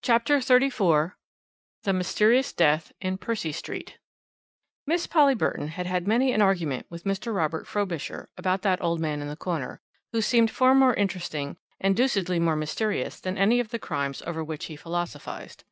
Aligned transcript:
CHAPTER 0.00 0.38
XXXIV 0.38 1.12
THE 1.82 1.92
MYSTERIOUS 1.92 2.54
DEATH 2.54 2.92
IN 2.98 3.18
PERCY 3.18 3.52
STREET 3.52 3.98
Miss 4.86 5.06
Polly 5.06 5.34
Burton 5.34 5.68
had 5.68 5.84
had 5.86 6.06
many 6.08 6.32
an 6.32 6.40
argument 6.40 6.86
with 6.88 7.04
Mr. 7.04 7.36
Richard 7.36 7.68
Frobisher 7.68 8.30
about 8.38 8.62
that 8.62 8.80
old 8.80 8.98
man 9.00 9.20
in 9.20 9.28
the 9.28 9.36
corner, 9.36 9.82
who 10.12 10.22
seemed 10.22 10.50
far 10.50 10.74
more 10.74 10.94
interesting 10.94 11.58
and 11.78 11.94
deucedly 11.94 12.40
more 12.40 12.56
mysterious 12.56 13.20
than 13.20 13.36
any 13.36 13.60
of 13.60 13.68
the 13.68 13.78
crimes 13.78 14.22
over 14.22 14.42
which 14.42 14.64
he 14.64 14.76
philosophised. 14.76 15.64